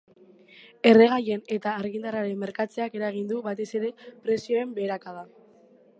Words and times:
Erregaien 0.91 1.43
eta 1.57 1.73
argindarraren 1.81 2.41
merkatzeak 2.45 2.97
eragin 3.03 3.29
du, 3.33 3.45
batez 3.51 3.69
ere, 3.81 3.95
prezioen 4.25 4.77
beherakada. 4.81 5.29